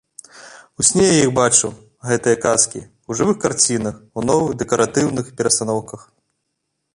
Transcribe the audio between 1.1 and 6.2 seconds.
іх бачыў, гэтыя казкі, у жывых карцінах, у новых дэкаратыўных перастаноўках.